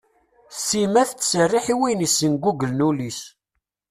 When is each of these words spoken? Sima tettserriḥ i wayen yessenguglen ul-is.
Sima 0.67 1.03
tettserriḥ 1.09 1.65
i 1.73 1.75
wayen 1.79 2.03
yessenguglen 2.05 2.85
ul-is. 2.89 3.21